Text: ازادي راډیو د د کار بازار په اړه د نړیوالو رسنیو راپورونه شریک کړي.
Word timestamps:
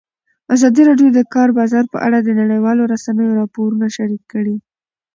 ازادي 0.55 0.81
راډیو 0.89 1.09
د 1.13 1.15
د 1.17 1.19
کار 1.33 1.49
بازار 1.59 1.85
په 1.93 1.97
اړه 2.05 2.17
د 2.21 2.29
نړیوالو 2.39 2.89
رسنیو 2.93 3.37
راپورونه 3.41 3.85
شریک 3.97 4.23
کړي. 4.33 4.55